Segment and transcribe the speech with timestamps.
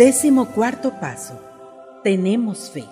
[0.00, 1.38] Décimo cuarto paso.
[2.02, 2.86] Tenemos fe.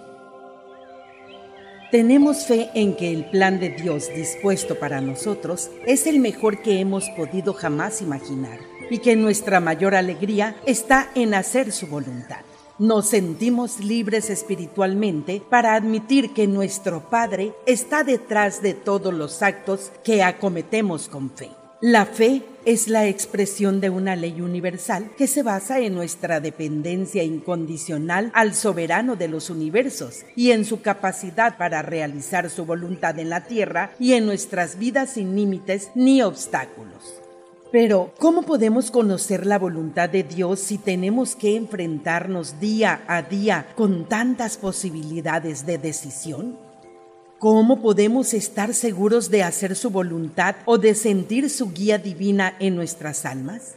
[1.90, 6.80] Tenemos fe en que el plan de Dios dispuesto para nosotros es el mejor que
[6.80, 8.58] hemos podido jamás imaginar
[8.90, 12.42] y que nuestra mayor alegría está en hacer su voluntad.
[12.78, 19.92] Nos sentimos libres espiritualmente para admitir que nuestro Padre está detrás de todos los actos
[20.04, 21.48] que acometemos con fe.
[21.80, 27.22] La fe es la expresión de una ley universal que se basa en nuestra dependencia
[27.22, 33.30] incondicional al soberano de los universos y en su capacidad para realizar su voluntad en
[33.30, 37.14] la tierra y en nuestras vidas sin límites ni obstáculos.
[37.70, 43.68] Pero, ¿cómo podemos conocer la voluntad de Dios si tenemos que enfrentarnos día a día
[43.76, 46.67] con tantas posibilidades de decisión?
[47.38, 52.74] ¿Cómo podemos estar seguros de hacer su voluntad o de sentir su guía divina en
[52.74, 53.76] nuestras almas?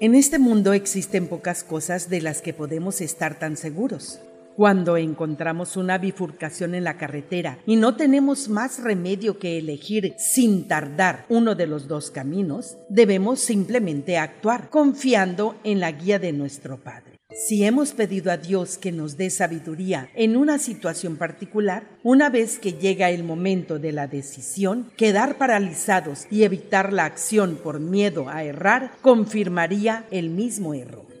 [0.00, 4.18] En este mundo existen pocas cosas de las que podemos estar tan seguros.
[4.56, 10.68] Cuando encontramos una bifurcación en la carretera y no tenemos más remedio que elegir sin
[10.68, 16.76] tardar uno de los dos caminos, debemos simplemente actuar confiando en la guía de nuestro
[16.76, 17.18] Padre.
[17.34, 22.60] Si hemos pedido a Dios que nos dé sabiduría en una situación particular, una vez
[22.60, 28.28] que llega el momento de la decisión, quedar paralizados y evitar la acción por miedo
[28.28, 31.13] a errar confirmaría el mismo error.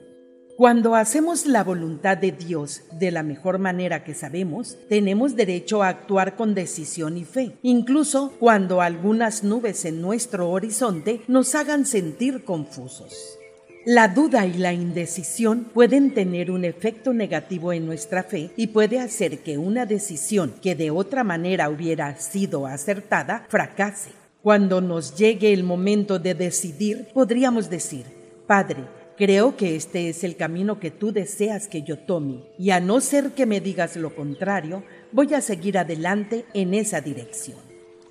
[0.56, 5.88] Cuando hacemos la voluntad de Dios de la mejor manera que sabemos, tenemos derecho a
[5.88, 12.44] actuar con decisión y fe, incluso cuando algunas nubes en nuestro horizonte nos hagan sentir
[12.44, 13.36] confusos.
[13.84, 19.00] La duda y la indecisión pueden tener un efecto negativo en nuestra fe y puede
[19.00, 24.12] hacer que una decisión que de otra manera hubiera sido acertada fracase.
[24.40, 28.06] Cuando nos llegue el momento de decidir, podríamos decir,
[28.46, 28.84] Padre,
[29.16, 33.00] creo que este es el camino que tú deseas que yo tome, y a no
[33.00, 34.82] ser que me digas lo contrario,
[35.12, 37.58] voy a seguir adelante en esa dirección.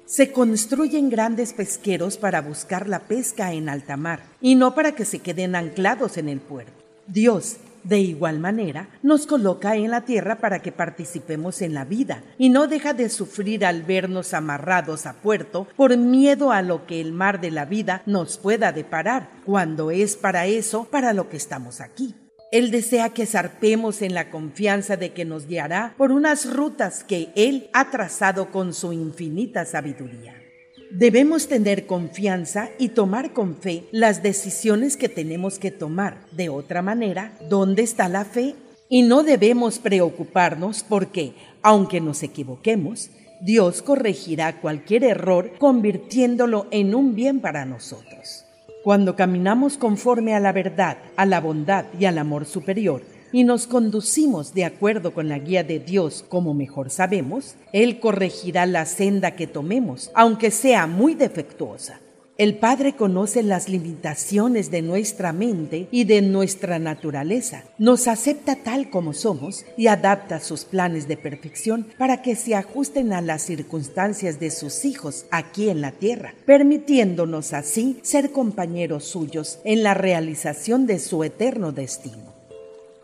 [0.05, 5.05] Se construyen grandes pesqueros para buscar la pesca en alta mar y no para que
[5.05, 6.73] se queden anclados en el puerto.
[7.07, 12.23] Dios, de igual manera, nos coloca en la tierra para que participemos en la vida
[12.37, 17.01] y no deja de sufrir al vernos amarrados a puerto por miedo a lo que
[17.01, 21.37] el mar de la vida nos pueda deparar, cuando es para eso para lo que
[21.37, 22.15] estamos aquí.
[22.51, 27.31] Él desea que zarpemos en la confianza de que nos guiará por unas rutas que
[27.35, 30.42] Él ha trazado con su infinita sabiduría.
[30.95, 36.19] Debemos tener confianza y tomar con fe las decisiones que tenemos que tomar.
[36.31, 38.53] De otra manera, ¿dónde está la fe?
[38.89, 41.33] Y no debemos preocuparnos porque,
[41.63, 43.09] aunque nos equivoquemos,
[43.41, 48.45] Dios corregirá cualquier error convirtiéndolo en un bien para nosotros.
[48.83, 53.01] Cuando caminamos conforme a la verdad, a la bondad y al amor superior,
[53.33, 58.65] y nos conducimos de acuerdo con la guía de Dios como mejor sabemos, Él corregirá
[58.65, 61.99] la senda que tomemos, aunque sea muy defectuosa.
[62.35, 67.63] El Padre conoce las limitaciones de nuestra mente y de nuestra naturaleza.
[67.77, 73.13] Nos acepta tal como somos y adapta sus planes de perfección para que se ajusten
[73.13, 79.59] a las circunstancias de sus hijos aquí en la tierra, permitiéndonos así ser compañeros suyos
[79.63, 82.32] en la realización de su eterno destino.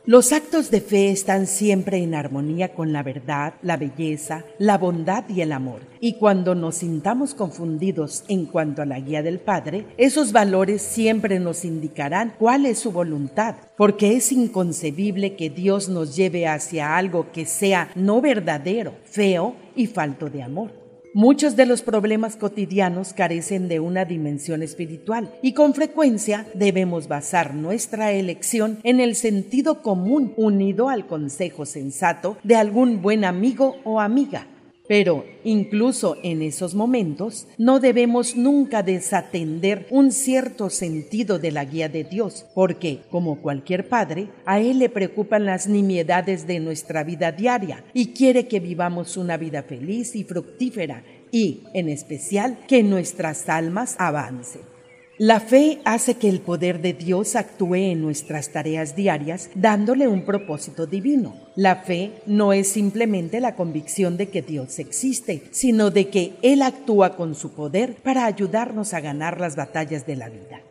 [0.05, 5.25] Los actos de fe están siempre en armonía con la verdad, la belleza, la bondad
[5.27, 5.81] y el amor.
[5.99, 11.39] Y cuando nos sintamos confundidos en cuanto a la guía del Padre, esos valores siempre
[11.39, 17.31] nos indicarán cuál es su voluntad, porque es inconcebible que Dios nos lleve hacia algo
[17.33, 20.78] que sea no verdadero, feo y falto de amor.
[21.13, 27.55] Muchos de los problemas cotidianos carecen de una dimensión espiritual y con frecuencia debemos basar
[27.55, 33.99] nuestra elección en el sentido común unido al consejo sensato de algún buen amigo o
[33.99, 34.45] amiga.
[34.89, 41.89] Pero incluso en esos momentos no debemos nunca desatender un cierto sentido de la guía
[41.89, 47.31] de Dios, porque, como cualquier padre, a Él le preocupan las nimiedades de nuestra vida
[47.31, 53.47] diaria y quiere que vivamos una vida feliz y fructífera y, en especial, que nuestras
[53.47, 54.78] almas avancen.
[55.21, 60.23] La fe hace que el poder de Dios actúe en nuestras tareas diarias dándole un
[60.23, 61.35] propósito divino.
[61.57, 66.61] La fe no es simplemente la convicción de que Dios existe, sino de que Él
[66.61, 70.61] actúa con su poder para ayudarnos a ganar las batallas de la vida.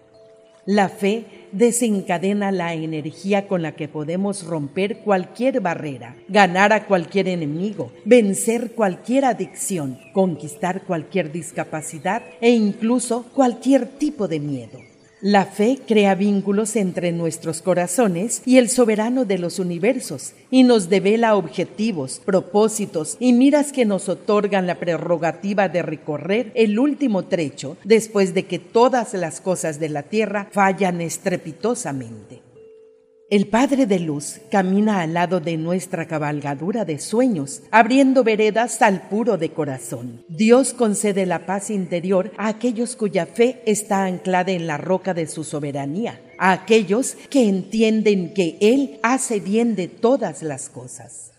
[0.70, 7.26] La fe desencadena la energía con la que podemos romper cualquier barrera, ganar a cualquier
[7.28, 14.78] enemigo, vencer cualquier adicción, conquistar cualquier discapacidad e incluso cualquier tipo de miedo.
[15.20, 20.88] La fe crea vínculos entre nuestros corazones y el soberano de los universos y nos
[20.88, 27.76] devela objetivos, propósitos y miras que nos otorgan la prerrogativa de recorrer el último trecho
[27.82, 32.47] después de que todas las cosas de la tierra fallan estrepitosamente.
[33.30, 39.06] El Padre de Luz camina al lado de nuestra cabalgadura de sueños, abriendo veredas al
[39.10, 40.24] puro de corazón.
[40.28, 45.26] Dios concede la paz interior a aquellos cuya fe está anclada en la roca de
[45.26, 51.32] su soberanía, a aquellos que entienden que Él hace bien de todas las cosas.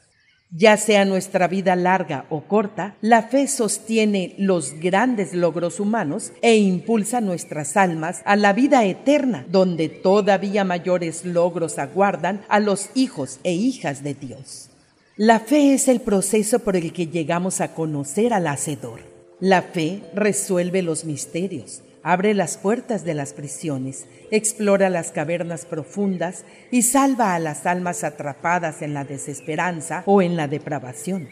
[0.52, 6.58] Ya sea nuestra vida larga o corta, la fe sostiene los grandes logros humanos e
[6.58, 13.40] impulsa nuestras almas a la vida eterna, donde todavía mayores logros aguardan a los hijos
[13.44, 14.72] e hijas de Dios.
[15.18, 19.02] La fe es el proceso por el que llegamos a conocer al Hacedor.
[19.40, 26.46] La fe resuelve los misterios, abre las puertas de las prisiones, explora las cavernas profundas
[26.72, 31.30] y salva a las almas atrapadas en la desesperanza o en la depravación.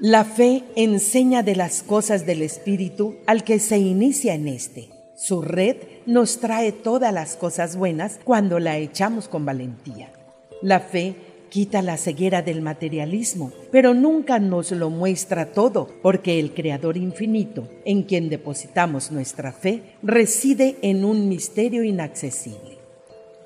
[0.00, 4.90] La fe enseña de las cosas del Espíritu al que se inicia en éste.
[5.16, 10.12] Su red nos trae todas las cosas buenas cuando la echamos con valentía.
[10.60, 11.14] La fe
[11.54, 17.68] quita la ceguera del materialismo, pero nunca nos lo muestra todo, porque el Creador infinito,
[17.84, 22.78] en quien depositamos nuestra fe, reside en un misterio inaccesible.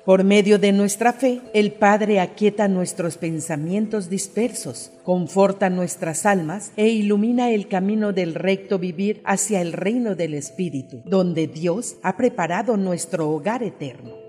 [0.05, 6.87] Por medio de nuestra fe, el Padre aquieta nuestros pensamientos dispersos, conforta nuestras almas e
[6.87, 12.75] ilumina el camino del recto vivir hacia el reino del Espíritu, donde Dios ha preparado
[12.75, 14.28] nuestro hogar eterno.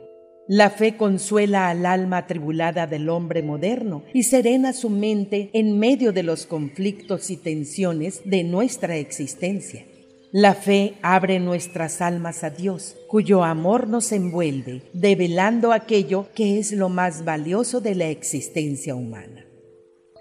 [0.52, 6.12] La fe consuela al alma atribulada del hombre moderno y serena su mente en medio
[6.12, 9.86] de los conflictos y tensiones de nuestra existencia.
[10.32, 16.72] La fe abre nuestras almas a Dios, cuyo amor nos envuelve, develando aquello que es
[16.72, 19.46] lo más valioso de la existencia humana.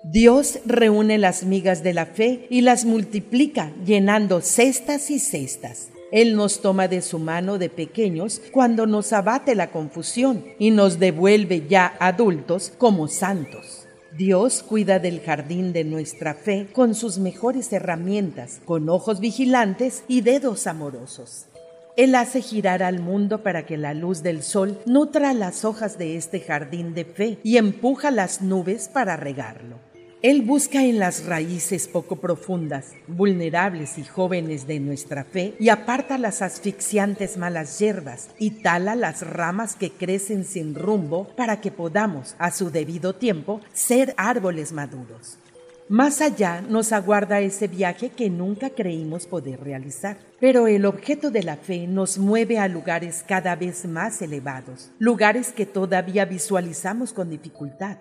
[0.04, 5.90] Dios reúne las migas de la fe y las multiplica, llenando cestas y cestas.
[6.12, 11.00] Él nos toma de su mano de pequeños cuando nos abate la confusión y nos
[11.00, 13.86] devuelve ya adultos como santos.
[14.18, 20.22] Dios cuida del jardín de nuestra fe con sus mejores herramientas, con ojos vigilantes y
[20.22, 21.46] dedos amorosos.
[21.96, 26.16] Él hace girar al mundo para que la luz del sol nutra las hojas de
[26.16, 29.89] este jardín de fe y empuja las nubes para regarlo.
[30.22, 36.18] Él busca en las raíces poco profundas, vulnerables y jóvenes de nuestra fe y aparta
[36.18, 42.36] las asfixiantes malas hierbas y tala las ramas que crecen sin rumbo para que podamos,
[42.38, 45.38] a su debido tiempo, ser árboles maduros.
[45.88, 50.18] Más allá nos aguarda ese viaje que nunca creímos poder realizar.
[50.42, 55.54] Pero el objeto de la fe nos mueve a lugares cada vez más elevados, lugares
[55.54, 57.98] que todavía visualizamos con dificultad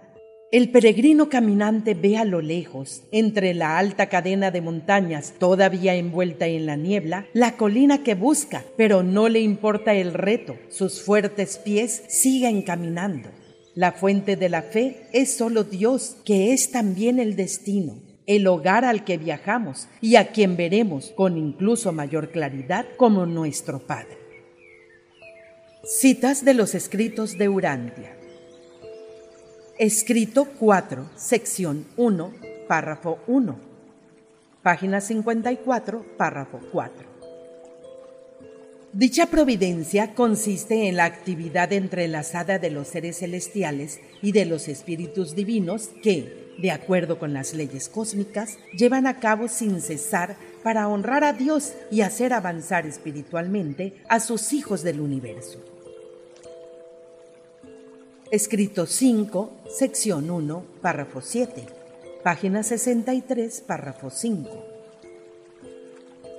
[0.50, 6.46] el peregrino caminante ve a lo lejos, entre la alta cadena de montañas todavía envuelta
[6.46, 11.58] en la niebla, la colina que busca, pero no le importa el reto, sus fuertes
[11.58, 13.28] pies siguen caminando.
[13.74, 18.86] La fuente de la fe es solo Dios, que es también el destino, el hogar
[18.86, 24.16] al que viajamos y a quien veremos con incluso mayor claridad como nuestro Padre.
[25.84, 28.17] Citas de los escritos de Urantia.
[29.78, 32.32] Escrito 4, sección 1,
[32.66, 33.56] párrafo 1.
[34.60, 37.06] Página 54, párrafo 4.
[38.92, 45.36] Dicha providencia consiste en la actividad entrelazada de los seres celestiales y de los espíritus
[45.36, 51.22] divinos que, de acuerdo con las leyes cósmicas, llevan a cabo sin cesar para honrar
[51.22, 55.77] a Dios y hacer avanzar espiritualmente a sus hijos del universo.
[58.30, 61.64] Escrito 5, sección 1, párrafo 7,
[62.22, 64.50] página 63, párrafo 5.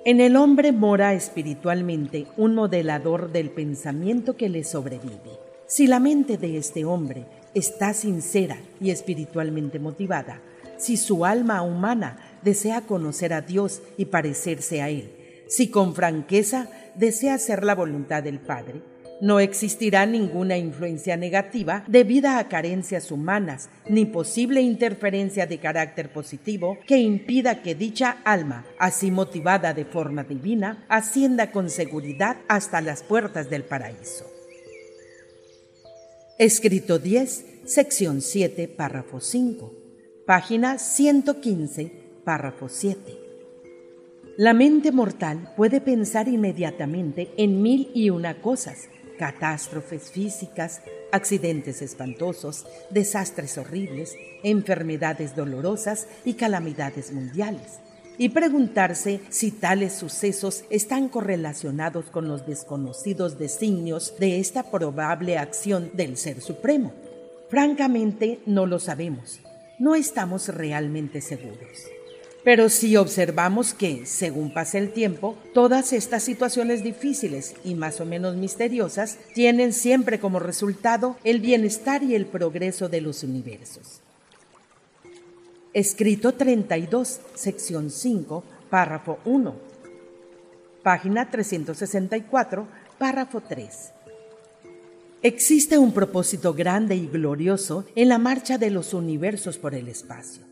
[0.05, 5.39] En el hombre mora espiritualmente un modelador del pensamiento que le sobrevive.
[5.65, 10.41] Si la mente de este hombre está sincera y espiritualmente motivada,
[10.77, 15.09] si su alma humana desea conocer a Dios y parecerse a Él,
[15.47, 18.83] si con franqueza desea hacer la voluntad del Padre,
[19.21, 26.77] no existirá ninguna influencia negativa debida a carencias humanas, ni posible interferencia de carácter positivo
[26.85, 33.03] que impida que dicha alma, así motivada de forma divina, ascienda con seguridad hasta las
[33.03, 34.25] puertas del paraíso.
[36.37, 39.73] Escrito 10, sección 7, párrafo 5,
[40.25, 41.91] página 115,
[42.23, 43.29] párrafo 7.
[44.37, 48.87] La mente mortal puede pensar inmediatamente en mil y una cosas,
[49.19, 57.81] catástrofes físicas, accidentes espantosos, desastres horribles, enfermedades dolorosas y calamidades mundiales,
[58.17, 65.91] y preguntarse si tales sucesos están correlacionados con los desconocidos designios de esta probable acción
[65.93, 66.93] del Ser Supremo.
[67.49, 69.41] Francamente, no lo sabemos.
[69.79, 71.98] No estamos realmente seguros.
[72.43, 78.05] Pero si observamos que, según pasa el tiempo, todas estas situaciones difíciles y más o
[78.05, 84.01] menos misteriosas tienen siempre como resultado el bienestar y el progreso de los universos.
[85.73, 89.55] Escrito 32, sección 5, párrafo 1.
[90.81, 92.67] Página 364,
[92.97, 93.91] párrafo 3.
[95.21, 100.48] Existe un propósito grande y glorioso en la marcha de los universos por el espacio.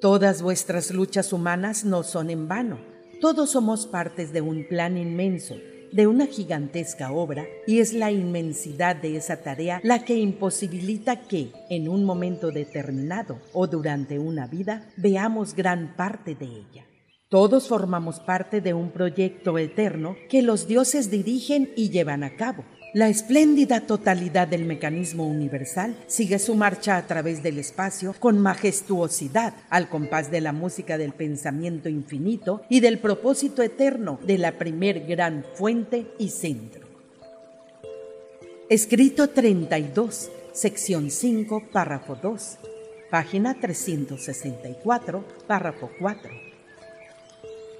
[0.00, 2.78] Todas vuestras luchas humanas no son en vano.
[3.20, 5.56] Todos somos partes de un plan inmenso,
[5.90, 11.50] de una gigantesca obra, y es la inmensidad de esa tarea la que imposibilita que,
[11.68, 16.86] en un momento determinado o durante una vida, veamos gran parte de ella.
[17.28, 22.64] Todos formamos parte de un proyecto eterno que los dioses dirigen y llevan a cabo
[22.94, 29.52] la espléndida totalidad del mecanismo universal sigue su marcha a través del espacio con majestuosidad,
[29.68, 35.06] al compás de la música del pensamiento infinito y del propósito eterno de la primer
[35.06, 36.88] gran fuente y centro.
[38.70, 42.58] Escrito 32, sección 5, párrafo 2,
[43.10, 46.47] página 364, párrafo 4.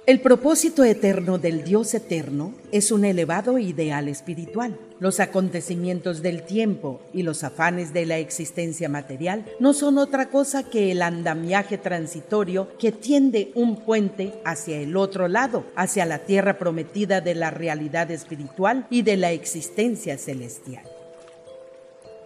[0.09, 4.75] El propósito eterno del Dios eterno es un elevado ideal espiritual.
[4.99, 10.63] Los acontecimientos del tiempo y los afanes de la existencia material no son otra cosa
[10.63, 16.57] que el andamiaje transitorio que tiende un puente hacia el otro lado, hacia la tierra
[16.57, 20.85] prometida de la realidad espiritual y de la existencia celestial.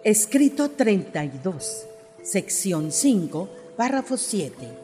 [0.06, 1.86] Escrito 32,
[2.24, 4.84] sección 5, párrafo 7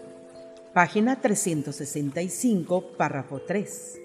[0.73, 3.99] página 365, párrafo 3.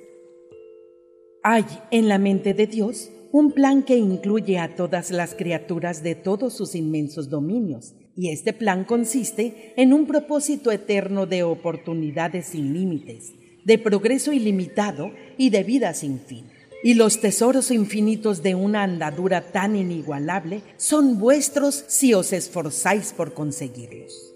[1.42, 6.14] Hay en la mente de Dios un plan que incluye a todas las criaturas de
[6.14, 12.72] todos sus inmensos dominios, y este plan consiste en un propósito eterno de oportunidades sin
[12.72, 13.32] límites,
[13.64, 16.46] de progreso ilimitado y de vida sin fin.
[16.82, 23.34] Y los tesoros infinitos de una andadura tan inigualable son vuestros si os esforzáis por
[23.34, 24.33] conseguirlos.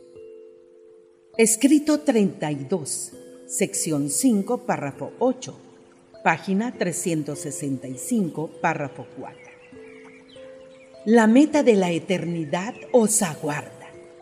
[1.38, 3.12] Escrito 32,
[3.46, 5.56] sección 5, párrafo 8,
[6.24, 9.38] página 365, párrafo 4.
[11.04, 13.70] La meta de la eternidad os aguarda.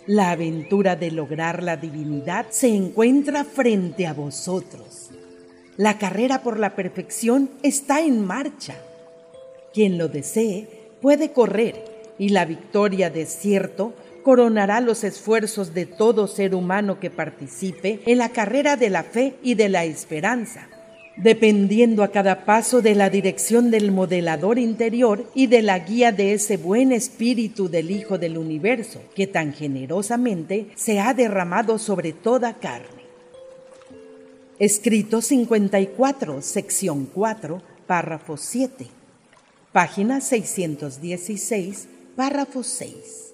[0.04, 5.10] La aventura de lograr la divinidad se encuentra frente a vosotros.
[5.78, 8.74] La carrera por la perfección está en marcha.
[9.72, 10.68] Quien lo desee
[11.00, 11.82] puede correr
[12.18, 13.94] y la victoria de cierto
[14.26, 19.36] coronará los esfuerzos de todo ser humano que participe en la carrera de la fe
[19.40, 20.66] y de la esperanza,
[21.16, 26.32] dependiendo a cada paso de la dirección del modelador interior y de la guía de
[26.32, 32.54] ese buen espíritu del Hijo del Universo, que tan generosamente se ha derramado sobre toda
[32.54, 33.06] carne.
[34.58, 38.88] Escrito 54, sección 4, párrafo 7,
[39.70, 43.25] página 616, párrafo 6.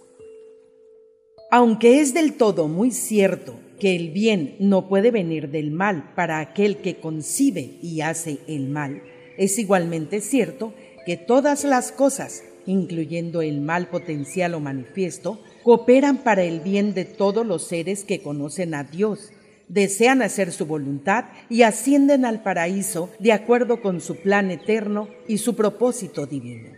[1.54, 6.40] Aunque es del todo muy cierto que el bien no puede venir del mal para
[6.40, 9.02] aquel que concibe y hace el mal,
[9.36, 10.72] es igualmente cierto
[11.04, 17.04] que todas las cosas, incluyendo el mal potencial o manifiesto, cooperan para el bien de
[17.04, 19.30] todos los seres que conocen a Dios,
[19.68, 25.36] desean hacer su voluntad y ascienden al paraíso de acuerdo con su plan eterno y
[25.36, 26.70] su propósito divino.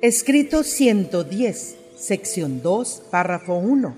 [0.00, 3.94] Escrito 110 sección 2, párrafo 1,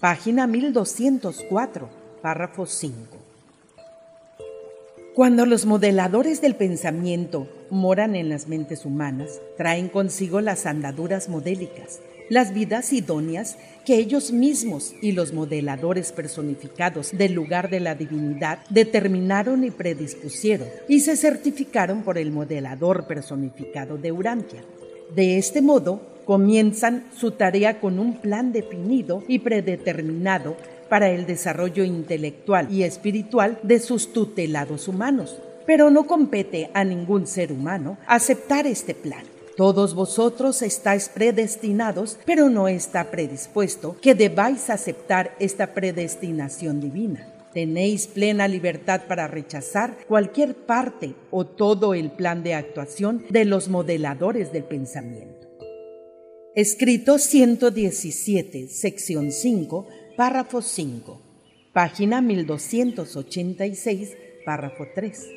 [0.00, 1.88] página 1204,
[2.20, 2.96] párrafo 5.
[5.14, 12.00] Cuando los modeladores del pensamiento moran en las mentes humanas, traen consigo las andaduras modélicas,
[12.28, 13.56] las vidas idóneas
[13.86, 20.66] que ellos mismos y los modeladores personificados del lugar de la divinidad determinaron y predispusieron
[20.88, 24.64] y se certificaron por el modelador personificado de Urantia.
[25.14, 30.56] De este modo, comienzan su tarea con un plan definido y predeterminado
[30.88, 35.40] para el desarrollo intelectual y espiritual de sus tutelados humanos.
[35.66, 39.24] Pero no compete a ningún ser humano aceptar este plan.
[39.56, 47.28] Todos vosotros estáis predestinados, pero no está predispuesto que debáis aceptar esta predestinación divina.
[47.52, 53.68] Tenéis plena libertad para rechazar cualquier parte o todo el plan de actuación de los
[53.68, 55.43] modeladores del pensamiento.
[56.56, 61.20] Escrito 117, sección 5, párrafo 5,
[61.72, 65.30] página 1286, párrafo 3.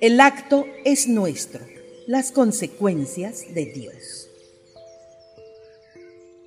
[0.00, 1.64] El acto es nuestro,
[2.08, 4.28] las consecuencias de Dios.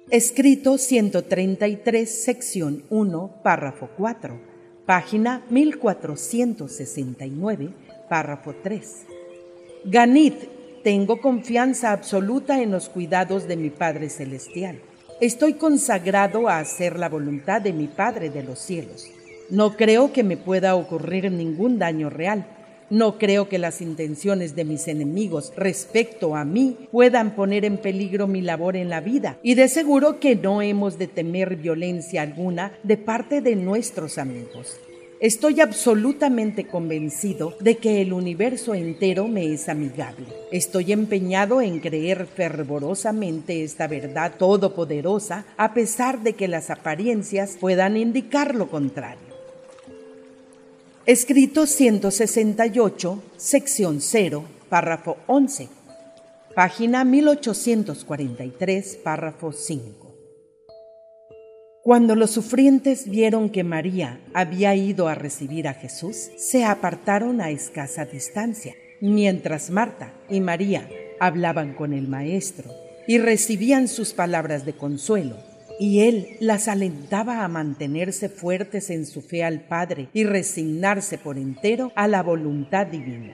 [0.09, 4.41] Escrito 133, sección 1, párrafo 4,
[4.85, 7.69] página 1469,
[8.09, 9.05] párrafo 3.
[9.85, 10.33] Ganid,
[10.83, 14.79] tengo confianza absoluta en los cuidados de mi Padre Celestial.
[15.21, 19.07] Estoy consagrado a hacer la voluntad de mi Padre de los cielos.
[19.49, 22.45] No creo que me pueda ocurrir ningún daño real
[22.93, 28.27] no creo que las intenciones de mis enemigos respecto a mí puedan poner en peligro
[28.27, 32.73] mi labor en la vida y de seguro que no hemos de temer violencia alguna
[32.83, 34.79] de parte de nuestros amigos.
[35.23, 40.25] Estoy absolutamente convencido de que el universo entero me es amigable.
[40.51, 47.95] Estoy empeñado en creer fervorosamente esta verdad todopoderosa a pesar de que las apariencias puedan
[47.95, 49.33] indicar lo contrario.
[51.05, 55.69] Escrito 168, sección 0, párrafo 11,
[56.53, 60.02] página 1843, párrafo 5.
[61.83, 67.49] Cuando los sufrientes vieron que María había ido a recibir a Jesús, se apartaron a
[67.49, 70.87] escasa distancia, mientras Marta y María
[71.19, 72.71] hablaban con el Maestro
[73.05, 75.35] y recibían sus palabras de consuelo
[75.77, 81.37] y él las alentaba a mantenerse fuertes en su fe al Padre y resignarse por
[81.37, 83.33] entero a la voluntad divina.